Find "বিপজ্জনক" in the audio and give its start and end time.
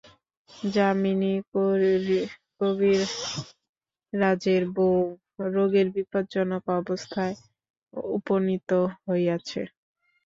5.95-6.63